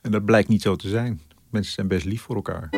En 0.00 0.10
dat 0.10 0.24
blijkt 0.24 0.48
niet 0.48 0.62
zo 0.62 0.76
te 0.76 0.88
zijn. 0.88 1.20
Mensen 1.50 1.72
zijn 1.72 1.88
best 1.88 2.04
lief 2.04 2.22
voor 2.22 2.34
elkaar. 2.34 2.68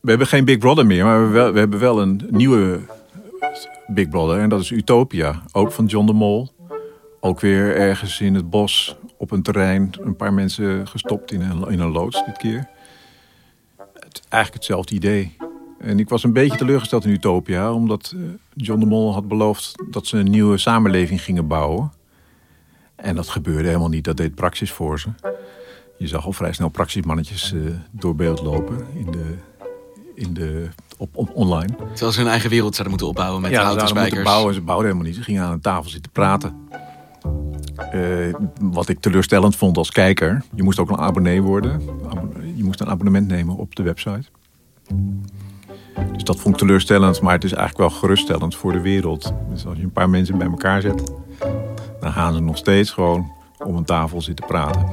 We 0.00 0.08
hebben 0.10 0.26
geen 0.26 0.44
Big 0.44 0.58
Brother 0.58 0.86
meer, 0.86 1.04
maar 1.04 1.32
we, 1.32 1.58
hebben 1.58 1.78
wel 1.78 2.00
een 2.00 2.26
nieuwe 2.30 2.80
Big 3.86 4.08
Brother. 4.08 4.40
En 4.40 4.48
dat 4.48 4.60
is 4.60 4.70
Utopia. 4.70 5.42
Ook 5.52 5.72
van 5.72 5.86
John 5.86 6.06
de 6.06 6.12
Mol. 6.12 6.48
Ook 7.20 7.40
weer 7.40 7.76
ergens 7.76 8.20
in 8.20 8.34
het 8.34 8.50
bos 8.50 8.96
op 9.16 9.30
een 9.30 9.42
terrein. 9.42 9.90
Een 10.00 10.16
paar 10.16 10.34
mensen 10.34 10.88
gestopt 10.88 11.32
in 11.32 11.40
een, 11.40 11.68
in 11.70 11.80
een 11.80 11.92
loods 11.92 12.24
dit 12.24 12.36
keer. 12.36 12.68
Het, 13.76 14.22
eigenlijk 14.28 14.54
hetzelfde 14.54 14.94
idee. 14.94 15.37
En 15.78 15.98
ik 15.98 16.08
was 16.08 16.24
een 16.24 16.32
beetje 16.32 16.58
teleurgesteld 16.58 17.04
in 17.04 17.10
Utopia. 17.10 17.72
Omdat 17.72 18.14
John 18.54 18.80
de 18.80 18.86
Mol 18.86 19.12
had 19.12 19.28
beloofd 19.28 19.82
dat 19.90 20.06
ze 20.06 20.18
een 20.18 20.30
nieuwe 20.30 20.58
samenleving 20.58 21.22
gingen 21.22 21.46
bouwen. 21.46 21.92
En 22.96 23.14
dat 23.14 23.28
gebeurde 23.28 23.66
helemaal 23.66 23.88
niet. 23.88 24.04
Dat 24.04 24.16
deed 24.16 24.34
Praxis 24.34 24.72
voor 24.72 25.00
ze. 25.00 25.08
Je 25.98 26.06
zag 26.06 26.26
al 26.26 26.32
vrij 26.32 26.52
snel 26.52 26.68
praxismannetjes 26.68 27.52
uh, 27.52 27.70
door 27.90 28.14
beeld 28.14 28.42
lopen 28.42 28.86
in 28.94 29.10
de, 29.10 29.34
in 30.14 30.34
de, 30.34 30.68
op, 30.96 31.16
op, 31.16 31.30
online. 31.34 31.74
Terwijl 31.76 32.12
ze 32.12 32.20
hun 32.20 32.30
eigen 32.30 32.50
wereld 32.50 32.74
zouden 32.74 32.90
moeten 32.90 33.08
opbouwen 33.08 33.42
met 33.42 33.50
ja, 33.50 33.62
houten 33.62 33.88
spijkers. 33.88 34.14
Moeten 34.14 34.32
bouwen. 34.32 34.54
Ze 34.54 34.60
bouwden 34.60 34.86
helemaal 34.86 35.08
niet. 35.08 35.16
Ze 35.16 35.22
gingen 35.22 35.42
aan 35.42 35.52
een 35.52 35.60
tafel 35.60 35.90
zitten 35.90 36.12
praten. 36.12 36.56
Uh, 37.94 38.34
wat 38.60 38.88
ik 38.88 39.00
teleurstellend 39.00 39.56
vond 39.56 39.76
als 39.76 39.90
kijker. 39.90 40.44
Je 40.54 40.62
moest 40.62 40.78
ook 40.78 40.90
een 40.90 40.98
abonnee 40.98 41.42
worden. 41.42 41.82
Je 42.54 42.64
moest 42.64 42.80
een 42.80 42.88
abonnement 42.88 43.28
nemen 43.28 43.56
op 43.56 43.74
de 43.74 43.82
website. 43.82 44.24
Dus 46.12 46.24
dat 46.24 46.40
vond 46.40 46.54
ik 46.54 46.60
teleurstellend. 46.60 47.20
Maar 47.20 47.34
het 47.34 47.44
is 47.44 47.52
eigenlijk 47.52 47.90
wel 47.90 47.98
geruststellend 47.98 48.56
voor 48.56 48.72
de 48.72 48.80
wereld. 48.80 49.32
Dus 49.50 49.66
als 49.66 49.76
je 49.76 49.82
een 49.82 49.92
paar 49.92 50.10
mensen 50.10 50.38
bij 50.38 50.46
elkaar 50.46 50.80
zet... 50.80 51.12
dan 52.00 52.12
gaan 52.12 52.34
ze 52.34 52.40
nog 52.40 52.56
steeds 52.56 52.90
gewoon 52.90 53.32
om 53.64 53.76
een 53.76 53.84
tafel 53.84 54.22
zitten 54.22 54.46
praten. 54.46 54.86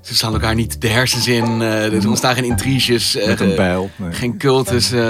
Ze 0.00 0.14
slaan 0.14 0.32
elkaar 0.32 0.54
niet 0.54 0.80
de 0.80 0.88
hersens 0.88 1.28
in. 1.28 1.60
Uh, 1.60 1.92
er 1.92 2.08
ontstaan 2.08 2.34
geen 2.34 2.44
intriges. 2.44 3.16
Uh, 3.16 3.26
Met 3.26 3.40
een 3.40 3.56
bijl. 3.56 3.90
Nee. 3.96 4.12
Geen 4.12 4.38
cultus. 4.38 4.92
Uh, 4.92 5.00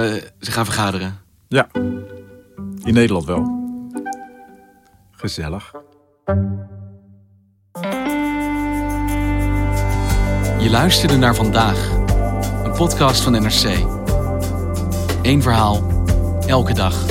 ze 0.40 0.50
gaan 0.50 0.64
vergaderen. 0.64 1.18
Ja, 1.48 1.68
in 2.84 2.94
Nederland 2.94 3.24
wel. 3.24 3.58
Gezellig. 5.10 5.72
Je 10.58 10.70
luisterde 10.70 11.16
naar 11.16 11.34
Vandaag. 11.34 11.90
Een 12.64 12.72
podcast 12.72 13.20
van 13.20 13.32
NRC. 13.32 13.99
Eén 15.22 15.42
verhaal. 15.42 16.04
Elke 16.46 16.74
dag. 16.74 17.06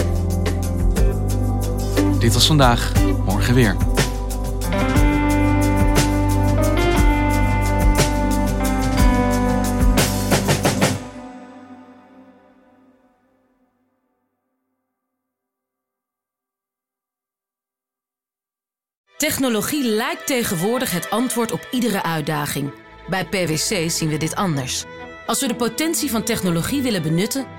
Dit 2.20 2.34
was 2.34 2.48
vandaag. 2.48 2.92
Morgen 3.26 3.54
weer. 3.54 3.76
Technologie 19.18 19.84
lijkt 19.84 20.28
tegenwoordig 20.28 20.92
het 20.92 21.10
antwoord 21.10 21.52
op 21.52 21.68
iedere 21.72 22.04
uitdaging. 22.04 22.72
Bij 23.10 23.26
PwC 23.26 23.90
zien 23.90 24.10
we 24.10 24.18
dit 24.18 24.36
anders. 24.36 24.84
Als 25.26 25.42
we 25.42 25.48
de 25.48 25.56
potentie 25.56 26.10
van 26.10 26.24
technologie 26.24 26.82
willen 26.82 27.02
benutten, 27.02 27.59